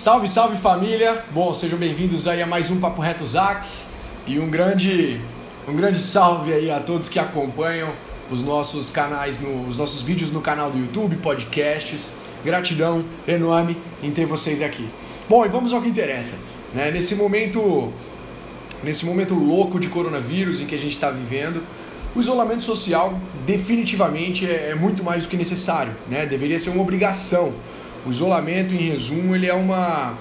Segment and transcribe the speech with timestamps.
[0.00, 1.26] Salve, salve família!
[1.30, 3.84] Bom, sejam bem-vindos aí a mais um Papo Reto Zax
[4.26, 5.20] e um grande,
[5.68, 7.92] um grande salve aí a todos que acompanham
[8.30, 12.14] os nossos canais, no, os nossos vídeos no canal do YouTube, podcasts.
[12.42, 14.88] Gratidão enorme em ter vocês aqui.
[15.28, 16.38] Bom, e vamos ao que interessa.
[16.72, 16.90] Né?
[16.90, 17.92] Nesse momento,
[18.82, 21.62] nesse momento louco de coronavírus em que a gente está vivendo,
[22.14, 26.24] o isolamento social definitivamente é, é muito mais do que necessário, né?
[26.24, 27.52] Deveria ser uma obrigação
[28.04, 30.14] o isolamento, em resumo, ele é uma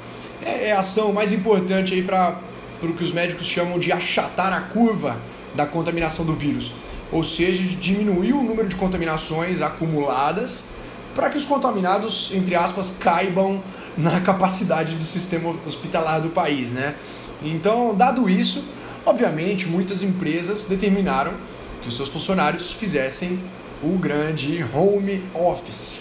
[0.44, 2.40] é, é a ação mais importante aí para
[2.82, 5.18] o que os médicos chamam de achatar a curva
[5.56, 6.74] da contaminação do vírus,
[7.12, 10.70] ou seja, diminuir o número de contaminações acumuladas
[11.16, 13.62] para que os contaminados, entre aspas, caibam
[13.98, 16.96] na capacidade do sistema hospitalar do país, né?
[17.44, 18.64] Então, dado isso,
[19.06, 21.34] obviamente, muitas empresas determinaram
[21.82, 23.40] que os seus funcionários fizessem
[23.82, 26.00] o grande home office,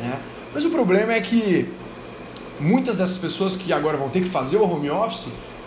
[0.00, 0.18] né?
[0.54, 1.68] Mas o problema é que
[2.60, 5.26] muitas dessas pessoas que agora vão ter que fazer o home office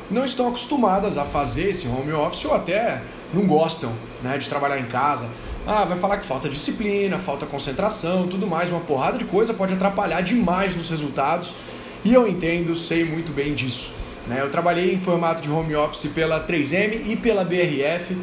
[0.09, 3.02] não estão acostumadas a fazer esse home office ou até
[3.33, 3.91] não gostam
[4.23, 5.27] né, de trabalhar em casa.
[5.66, 9.73] Ah, vai falar que falta disciplina, falta concentração, tudo mais, uma porrada de coisa pode
[9.73, 11.53] atrapalhar demais nos resultados.
[12.05, 13.91] E eu entendo, sei muito bem disso.
[14.25, 14.39] Né?
[14.39, 18.16] Eu trabalhei em formato de home office pela 3M e pela BRF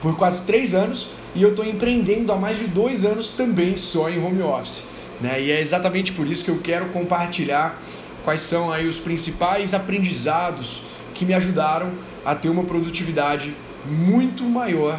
[0.00, 4.08] por quase três anos e eu estou empreendendo há mais de dois anos também só
[4.08, 4.84] em home office.
[5.20, 5.42] Né?
[5.42, 7.80] E é exatamente por isso que eu quero compartilhar
[8.24, 10.82] quais são aí os principais aprendizados
[11.14, 11.92] que me ajudaram
[12.24, 13.54] a ter uma produtividade
[13.86, 14.98] muito maior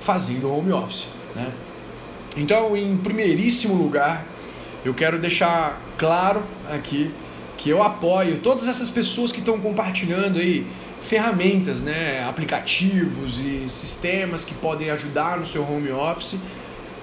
[0.00, 1.06] fazendo home office.
[1.34, 1.50] Né?
[2.36, 4.24] Então, em primeiríssimo lugar,
[4.84, 7.12] eu quero deixar claro aqui
[7.56, 10.66] que eu apoio todas essas pessoas que estão compartilhando aí
[11.02, 16.36] ferramentas, né, aplicativos e sistemas que podem ajudar no seu home office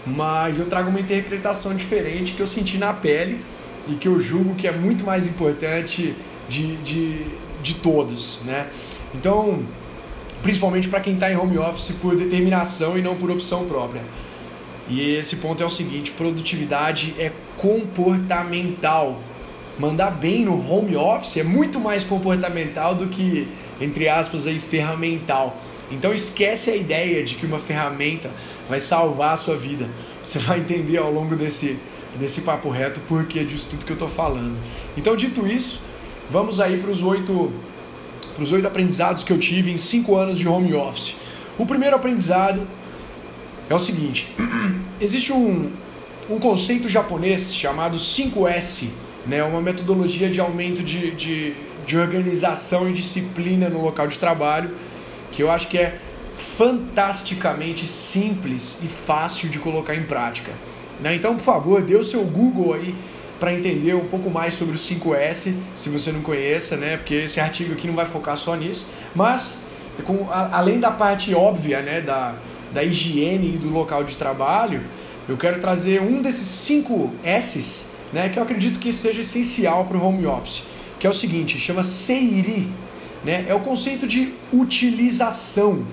[0.06, 3.40] mas eu trago uma interpretação diferente que eu senti na pele
[3.88, 6.16] e que eu julgo que é muito mais importante
[6.48, 7.26] de, de,
[7.62, 8.68] de todos, né?
[9.14, 9.64] Então,
[10.42, 14.02] principalmente para quem está em home office por determinação e não por opção própria.
[14.90, 19.20] E esse ponto é o seguinte: produtividade é comportamental.
[19.78, 23.48] Mandar bem no home office é muito mais comportamental do que,
[23.80, 25.58] entre aspas, aí, ferramental.
[25.92, 28.30] Então esquece a ideia de que uma ferramenta
[28.68, 29.90] vai salvar a sua vida.
[30.24, 31.80] Você vai entender ao longo desse,
[32.18, 34.58] desse papo reto por que disso tudo que eu estou falando.
[34.96, 35.82] Então, dito isso,
[36.30, 37.52] vamos aí para os oito
[38.36, 41.16] para os oito aprendizados que eu tive em cinco anos de home office.
[41.58, 42.66] O primeiro aprendizado
[43.70, 44.34] é o seguinte:
[45.02, 45.72] existe um,
[46.30, 48.88] um conceito japonês chamado 5S,
[49.26, 51.54] né, uma metodologia de aumento de, de,
[51.86, 54.72] de organização e disciplina no local de trabalho,
[55.32, 56.00] que eu acho que é
[56.58, 60.52] fantasticamente simples e fácil de colocar em prática.
[61.02, 61.16] Né?
[61.16, 62.96] Então, por favor, dê o seu Google aí
[63.40, 66.98] para entender um pouco mais sobre o 5S, se você não conheça, né?
[66.98, 69.60] Porque esse artigo aqui não vai focar só nisso, mas
[70.04, 72.36] com, a, além da parte óbvia, né, da,
[72.74, 74.84] da higiene do local de trabalho,
[75.28, 79.98] eu quero trazer um desses 5 S's, né, que eu acredito que seja essencial para
[79.98, 80.64] o home office,
[81.00, 82.68] que é o seguinte, chama Seiri,
[83.24, 83.46] né?
[83.48, 85.86] É o conceito de utilização.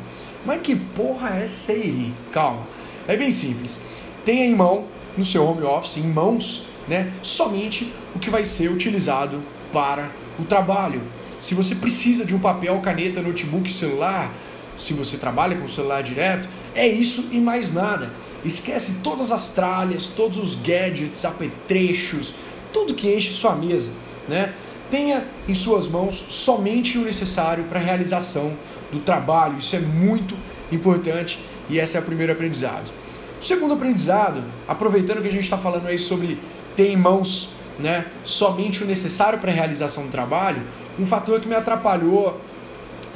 [0.45, 2.15] Mas que porra é Seiri?
[2.33, 2.67] Calma.
[3.09, 3.81] É bem simples.
[4.25, 4.85] Tenha em mão,
[5.17, 9.43] no seu home office, em mãos, né, somente o que vai ser utilizado
[9.73, 11.03] para o trabalho.
[11.41, 14.33] Se você precisa de um papel, caneta, notebook, celular,
[14.79, 18.13] se você trabalha com o celular direto, é isso e mais nada.
[18.45, 22.35] Esquece todas as tralhas, todos os gadgets, apetrechos,
[22.73, 23.91] tudo que enche sua mesa,
[24.29, 24.55] né?
[24.91, 28.57] Tenha em suas mãos somente o necessário para a realização
[28.93, 29.59] do trabalho.
[29.59, 30.37] Isso é muito
[30.71, 31.39] importante
[31.69, 32.93] e esse é o primeiro aprendizado.
[33.41, 36.39] O segundo aprendizado, aproveitando que a gente está falando aí sobre
[36.75, 40.63] ter em mãos né, somente o necessário para a realização do trabalho,
[40.99, 42.41] um fator que me atrapalhou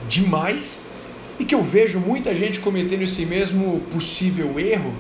[0.09, 0.83] demais
[1.39, 4.95] e que eu vejo muita gente cometendo esse mesmo possível erro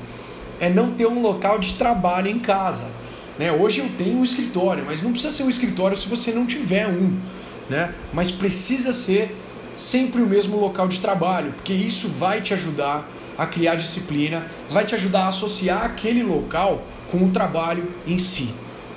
[0.58, 2.86] é não ter um local de trabalho em casa.
[3.40, 3.50] Né?
[3.50, 6.86] Hoje eu tenho um escritório, mas não precisa ser um escritório se você não tiver
[6.86, 7.18] um.
[7.70, 7.94] Né?
[8.12, 9.34] Mas precisa ser
[9.74, 13.08] sempre o mesmo local de trabalho, porque isso vai te ajudar
[13.38, 18.50] a criar disciplina, vai te ajudar a associar aquele local com o trabalho em si.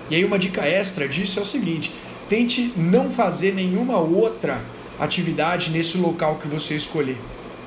[0.10, 1.96] E aí uma dica extra disso é o seguinte:
[2.28, 4.62] tente não fazer nenhuma outra
[5.00, 7.18] atividade nesse local que você escolher,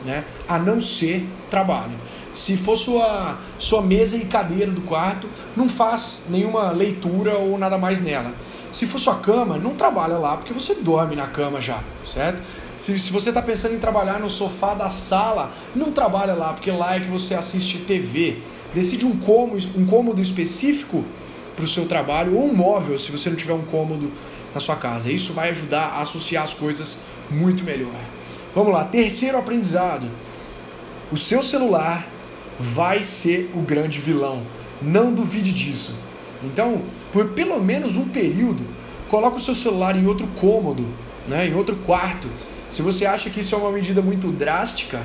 [0.05, 0.25] né?
[0.46, 1.94] A não ser trabalho.
[2.37, 7.79] Se for sua, sua mesa e cadeira do quarto, não faz nenhuma leitura ou nada
[7.79, 8.35] mais nela.
[8.71, 12.43] Se for sua cama, não trabalha lá, porque você dorme na cama já, certo?
[12.77, 16.71] Se, se você está pensando em trabalhar no sofá da sala, não trabalha lá, porque
[16.71, 18.43] lá é que você assiste TV.
[18.75, 21.06] Decide um cômodo, um cômodo específico
[21.56, 24.12] para o seu trabalho, ou um móvel, se você não tiver um cômodo
[24.55, 25.11] na sua casa.
[25.11, 26.99] Isso vai ajudar a associar as coisas
[27.31, 27.99] muito melhor.
[28.55, 30.06] Vamos lá, terceiro aprendizado.
[31.11, 32.06] O seu celular
[32.58, 34.43] vai ser o grande vilão.
[34.81, 35.97] Não duvide disso.
[36.43, 36.82] Então,
[37.12, 38.64] por pelo menos um período,
[39.08, 40.87] coloque o seu celular em outro cômodo,
[41.26, 42.29] né, em outro quarto.
[42.69, 45.03] Se você acha que isso é uma medida muito drástica,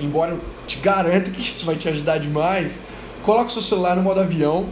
[0.00, 2.80] embora eu te garanta que isso vai te ajudar demais,
[3.22, 4.68] coloque o seu celular no modo avião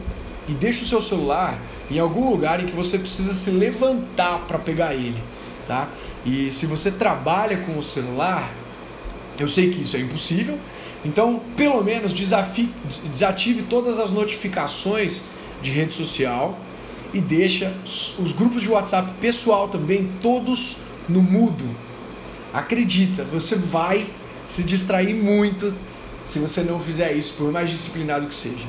[0.48, 1.58] e deixe o seu celular
[1.90, 5.20] em algum lugar em que você precisa se levantar para pegar ele,
[5.66, 5.88] tá?
[6.24, 8.52] E se você trabalha com o celular,
[9.38, 10.58] eu sei que isso é impossível,
[11.04, 12.70] então pelo menos desafie,
[13.10, 15.20] desative todas as notificações
[15.62, 16.58] de rede social
[17.12, 20.78] e deixa os grupos de WhatsApp pessoal também todos
[21.08, 21.64] no mudo.
[22.52, 24.06] Acredita, você vai
[24.46, 25.74] se distrair muito
[26.28, 28.66] se você não fizer isso, por mais disciplinado que seja.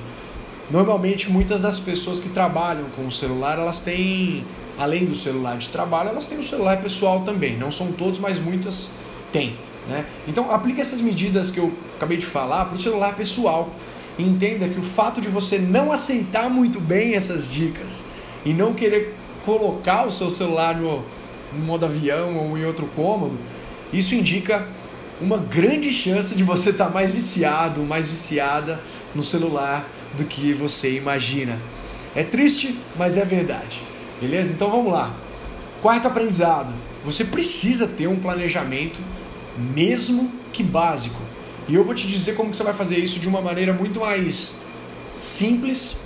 [0.70, 4.46] Normalmente, muitas das pessoas que trabalham com o celular, elas têm,
[4.78, 7.58] além do celular de trabalho, elas têm o celular pessoal também.
[7.58, 8.92] Não são todos, mas muitas
[9.32, 9.58] têm.
[9.88, 10.06] Né?
[10.28, 13.76] Então, aplique essas medidas que eu acabei de falar para o celular pessoal.
[14.18, 18.04] Entenda que o fato de você não aceitar muito bem essas dicas
[18.46, 21.04] e não querer colocar o seu celular no,
[21.54, 23.38] no modo avião ou em outro cômodo,
[23.92, 24.68] isso indica
[25.20, 28.80] uma grande chance de você estar tá mais viciado, mais viciada
[29.14, 31.60] no celular do que você imagina.
[32.16, 33.82] É triste, mas é verdade.
[34.20, 34.52] Beleza?
[34.52, 35.14] Então vamos lá.
[35.82, 36.74] Quarto aprendizado:
[37.06, 39.00] você precisa ter um planejamento,
[39.58, 41.27] mesmo que básico.
[41.68, 44.00] E eu vou te dizer como que você vai fazer isso de uma maneira muito
[44.00, 44.56] mais
[45.16, 45.98] simples,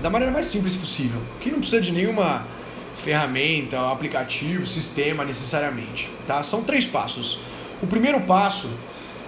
[0.00, 2.46] da maneira mais simples possível, que não precisa de nenhuma
[2.96, 6.42] ferramenta, aplicativo, sistema necessariamente, tá?
[6.42, 7.40] São três passos.
[7.82, 8.70] O primeiro passo,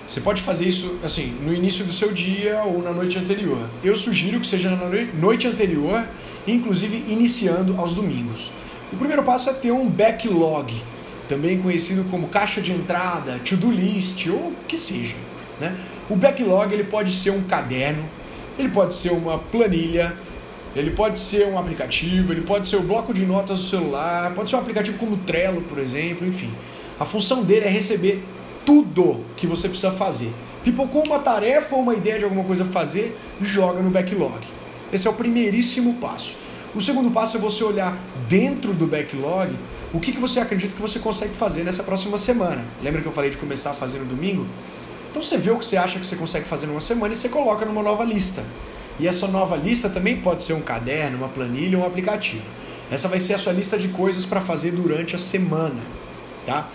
[0.06, 3.69] você pode fazer isso assim no início do seu dia ou na noite anterior.
[3.82, 6.09] Eu sugiro que seja na noite anterior,
[6.47, 8.53] inclusive iniciando aos domingos.
[8.93, 10.75] O primeiro passo é ter um backlog,
[11.28, 15.16] também conhecido como caixa de entrada, to-do list ou o que seja.
[15.60, 15.76] Né?
[16.08, 18.04] O backlog ele pode ser um caderno,
[18.58, 20.16] ele pode ser uma planilha,
[20.75, 24.50] ele pode ser um aplicativo, ele pode ser o bloco de notas do celular, pode
[24.50, 26.50] ser um aplicativo como Trello, por exemplo, enfim.
[26.98, 28.22] A função dele é receber
[28.64, 30.32] tudo que você precisa fazer.
[30.64, 34.40] Pipocou uma tarefa ou uma ideia de alguma coisa fazer, joga no backlog.
[34.92, 36.36] Esse é o primeiríssimo passo.
[36.75, 37.96] O segundo passo é você olhar
[38.28, 39.54] dentro do backlog
[39.93, 42.64] o que, que você acredita que você consegue fazer nessa próxima semana.
[42.82, 44.46] Lembra que eu falei de começar a fazer no domingo?
[45.11, 47.29] Então você vê o que você acha que você consegue fazer numa semana e você
[47.29, 48.44] coloca numa nova lista.
[49.00, 52.44] E essa nova lista também pode ser um caderno, uma planilha ou um aplicativo.
[52.90, 55.81] Essa vai ser a sua lista de coisas para fazer durante a semana,
[56.44, 56.69] tá?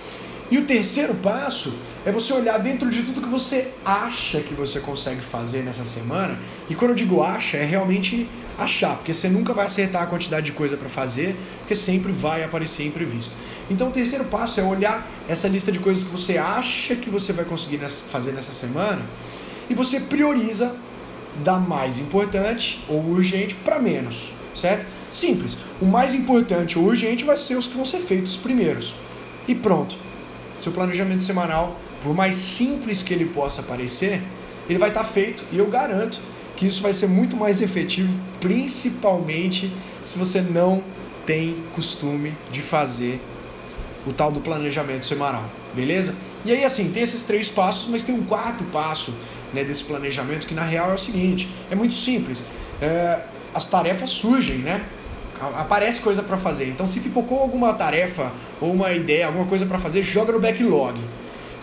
[0.50, 1.74] E o terceiro passo
[2.06, 6.38] é você olhar dentro de tudo que você acha que você consegue fazer nessa semana.
[6.70, 10.46] E quando eu digo acha, é realmente achar, porque você nunca vai acertar a quantidade
[10.46, 13.32] de coisa para fazer, porque sempre vai aparecer imprevisto.
[13.70, 17.34] Então o terceiro passo é olhar essa lista de coisas que você acha que você
[17.34, 19.06] vai conseguir fazer nessa semana
[19.70, 20.76] e você prioriza
[21.44, 24.86] da mais importante ou urgente para menos, certo?
[25.10, 25.58] Simples.
[25.82, 28.94] O mais importante ou urgente vai ser os que vão ser feitos primeiros.
[29.48, 29.98] E pronto
[30.64, 34.22] seu planejamento semanal, por mais simples que ele possa parecer,
[34.70, 36.20] ele vai estar feito e eu garanto
[36.56, 39.74] que isso vai ser muito mais efetivo, principalmente
[40.04, 40.84] se você não
[41.26, 43.22] tem costume de fazer
[44.06, 46.14] o tal do planejamento semanal, beleza?
[46.44, 49.16] E aí assim, tem esses três passos, mas tem um quarto passo
[49.54, 52.44] né, desse planejamento que na real é o seguinte, é muito simples.
[52.82, 53.22] É,
[53.56, 54.86] as tarefas surgem, né?
[55.56, 56.68] aparece coisa para fazer.
[56.68, 58.32] Então, se pipocou alguma tarefa
[58.62, 61.00] ou uma ideia, alguma coisa para fazer, joga no backlog.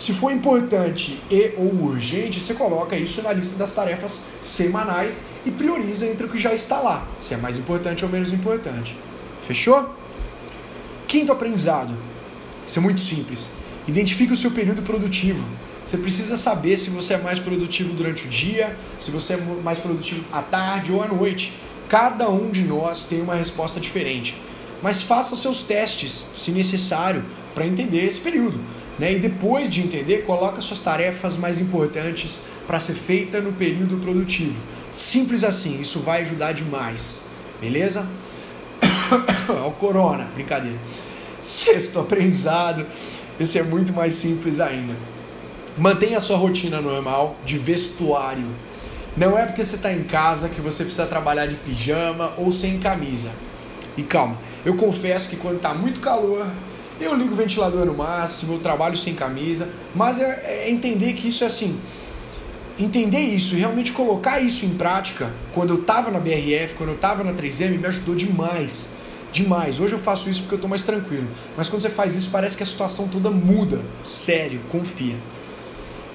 [0.01, 5.51] Se for importante e ou urgente, você coloca isso na lista das tarefas semanais e
[5.51, 8.97] prioriza entre o que já está lá, se é mais importante ou menos importante.
[9.47, 9.95] Fechou?
[11.07, 11.95] Quinto aprendizado.
[12.67, 13.51] Isso é muito simples.
[13.87, 15.47] Identifique o seu período produtivo.
[15.85, 19.79] Você precisa saber se você é mais produtivo durante o dia, se você é mais
[19.79, 21.53] produtivo à tarde ou à noite.
[21.91, 24.41] Cada um de nós tem uma resposta diferente.
[24.83, 27.23] Mas faça seus testes, se necessário,
[27.55, 28.59] para entender esse período.
[29.01, 29.15] Né?
[29.15, 34.61] E depois de entender, coloque suas tarefas mais importantes para ser feita no período produtivo.
[34.93, 37.23] Simples assim, isso vai ajudar demais.
[37.59, 38.07] Beleza?
[39.67, 40.79] o corona, brincadeira.
[41.41, 42.87] Sexto aprendizado,
[43.41, 44.95] esse é muito mais simples ainda.
[45.79, 48.49] Mantenha a sua rotina normal de vestuário.
[49.17, 52.79] Não é porque você está em casa que você precisa trabalhar de pijama ou sem
[52.79, 53.31] camisa.
[53.97, 56.47] E calma, eu confesso que quando está muito calor,
[57.05, 61.29] eu ligo o ventilador no máximo, eu trabalho sem camisa, mas é, é entender que
[61.29, 61.79] isso é assim.
[62.79, 66.95] Entender isso e realmente colocar isso em prática, quando eu estava na BRF, quando eu
[66.95, 68.89] estava na 3M, me ajudou demais.
[69.33, 69.79] demais.
[69.79, 71.29] Hoje eu faço isso porque eu estou mais tranquilo.
[71.57, 73.81] Mas quando você faz isso, parece que a situação toda muda.
[74.03, 75.17] Sério, confia.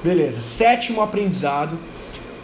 [0.03, 0.41] Beleza.
[0.41, 1.77] Sétimo aprendizado.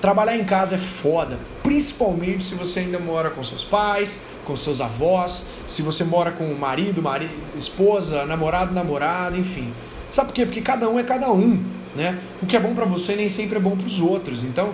[0.01, 4.81] Trabalhar em casa é foda, principalmente se você ainda mora com seus pais, com seus
[4.81, 9.72] avós, se você mora com o marido, marido, esposa, namorado, namorada, enfim.
[10.10, 10.46] Sabe por quê?
[10.46, 11.63] Porque cada um é cada um,
[11.96, 12.17] né?
[12.41, 14.43] O que é bom para você nem sempre é bom para os outros.
[14.43, 14.74] Então,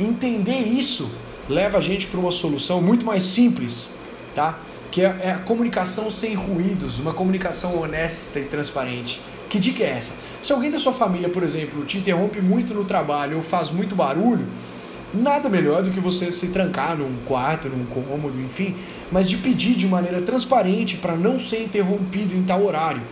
[0.00, 1.08] entender isso
[1.48, 3.90] leva a gente para uma solução muito mais simples,
[4.34, 4.58] tá?
[4.94, 9.20] Que é, é a comunicação sem ruídos, uma comunicação honesta e transparente.
[9.48, 10.12] Que dica é essa?
[10.40, 13.96] Se alguém da sua família, por exemplo, te interrompe muito no trabalho ou faz muito
[13.96, 14.46] barulho,
[15.12, 18.76] nada melhor do que você se trancar num quarto, num cômodo, enfim,
[19.10, 23.02] mas de pedir de maneira transparente para não ser interrompido em tal horário.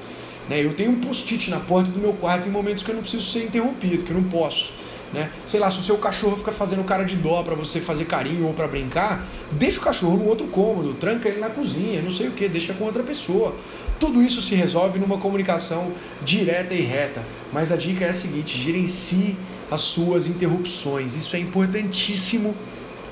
[0.48, 0.64] Né?
[0.64, 3.28] Eu tenho um post-it na porta do meu quarto em momentos que eu não preciso
[3.28, 4.72] ser interrompido, que eu não posso.
[5.12, 5.30] Né?
[5.46, 8.46] Sei lá, se o seu cachorro fica fazendo cara de dó para você fazer carinho
[8.46, 12.28] ou para brincar, deixa o cachorro no outro cômodo, tranca ele na cozinha, não sei
[12.28, 13.54] o que, deixa com outra pessoa.
[14.00, 15.92] Tudo isso se resolve numa comunicação
[16.22, 17.22] direta e reta.
[17.52, 19.36] Mas a dica é a seguinte: gerencie
[19.70, 21.14] as suas interrupções.
[21.14, 22.54] Isso é importantíssimo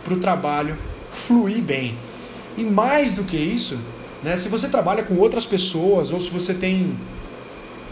[0.03, 0.79] para o trabalho
[1.13, 1.97] fluir bem.
[2.57, 3.79] E mais do que isso,
[4.23, 6.97] né, se você trabalha com outras pessoas ou se você tem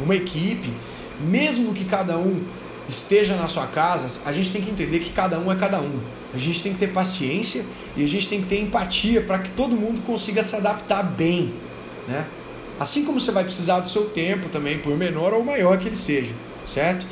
[0.00, 0.72] uma equipe,
[1.20, 2.42] mesmo que cada um
[2.88, 6.00] esteja na sua casa, a gente tem que entender que cada um é cada um.
[6.32, 7.64] A gente tem que ter paciência
[7.96, 11.52] e a gente tem que ter empatia para que todo mundo consiga se adaptar bem,
[12.06, 12.26] né?
[12.78, 15.96] Assim como você vai precisar do seu tempo também, por menor ou maior que ele
[15.96, 16.32] seja,
[16.64, 17.04] certo?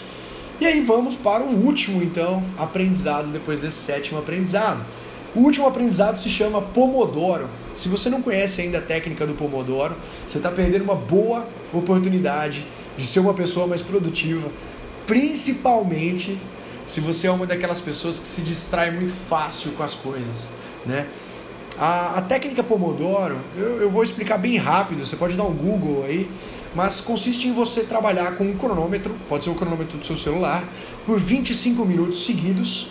[0.61, 4.85] E aí vamos para o último, então, aprendizado depois desse sétimo aprendizado.
[5.35, 7.51] O último aprendizado se chama Pomodoro.
[7.75, 9.95] Se você não conhece ainda a técnica do Pomodoro,
[10.27, 12.65] você está perdendo uma boa oportunidade
[12.97, 14.49] de ser uma pessoa mais produtiva,
[15.07, 16.39] principalmente
[16.87, 20.49] se você é uma daquelas pessoas que se distrai muito fácil com as coisas,
[20.85, 21.07] né?
[21.79, 26.05] A, a técnica Pomodoro, eu, eu vou explicar bem rápido, você pode dar um Google
[26.05, 26.31] aí,
[26.75, 30.65] mas consiste em você trabalhar com um cronômetro, pode ser o cronômetro do seu celular,
[31.05, 32.89] por 25 minutos seguidos,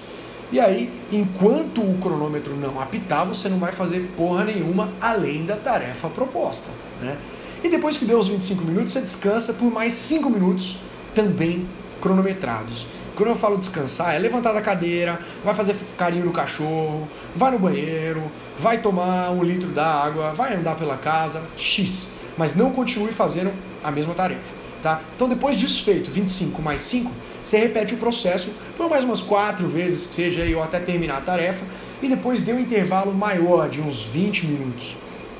[0.51, 5.55] e aí, enquanto o cronômetro não apitar, você não vai fazer porra nenhuma além da
[5.55, 6.69] tarefa proposta,
[7.01, 7.17] né?
[7.63, 10.81] E depois que deu os 25 minutos, você descansa por mais 5 minutos,
[11.15, 11.67] também
[12.01, 12.85] cronometrados.
[13.15, 17.59] Quando eu falo descansar, é levantar da cadeira, vai fazer carinho no cachorro, vai no
[17.59, 22.09] banheiro, vai tomar um litro d'água, vai andar pela casa, X.
[22.37, 24.53] Mas não continue fazendo a mesma tarefa.
[24.83, 25.01] Tá?
[25.15, 27.11] Então depois disso feito, 25 mais 5,
[27.43, 31.21] você repete o processo por mais umas 4 vezes que seja ou até terminar a
[31.21, 31.63] tarefa,
[32.01, 34.95] e depois dê um intervalo maior de uns 20 minutos.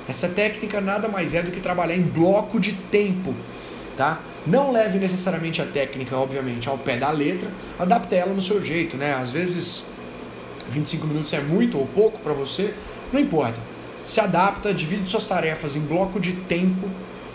[0.08, 3.36] Essa técnica nada mais é do que trabalhar em bloco de tempo,
[3.98, 4.20] tá?
[4.46, 7.50] Não leve necessariamente a técnica, obviamente, ao pé da letra,
[7.80, 9.16] adapte ela no seu jeito, né?
[9.16, 9.84] Às vezes
[10.70, 12.74] 25 minutos é muito ou pouco para você,
[13.12, 13.60] não importa.
[14.04, 16.90] Se adapta, divide suas tarefas em bloco de tempo,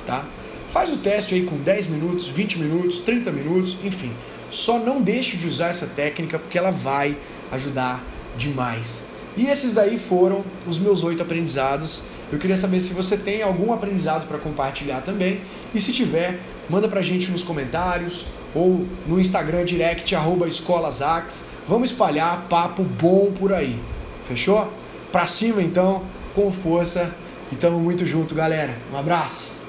[0.07, 0.25] tá?
[0.69, 4.13] Faz o teste aí com 10 minutos, 20 minutos, 30 minutos, enfim.
[4.49, 7.17] Só não deixe de usar essa técnica porque ela vai
[7.51, 8.01] ajudar
[8.37, 9.03] demais.
[9.37, 12.03] E esses daí foram os meus oito aprendizados.
[12.33, 15.41] Eu queria saber se você tem algum aprendizado para compartilhar também.
[15.75, 16.39] E se tiver,
[16.71, 21.49] manda pra gente nos comentários ou no Instagram direct arroba escolasax.
[21.69, 23.79] Vamos espalhar papo bom por aí.
[24.27, 24.73] Fechou?
[25.11, 27.13] Pra cima então, com força.
[27.51, 28.77] E tamo muito junto, galera.
[28.93, 29.60] Um abraço.